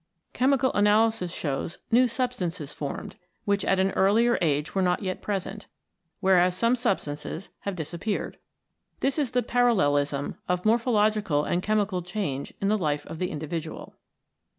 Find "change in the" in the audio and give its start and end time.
12.01-12.79